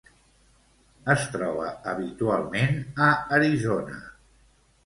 Es 1.15 1.25
troba 1.35 1.67
habitualment 1.93 2.81
a 3.09 3.11
Arizona. 3.39 4.03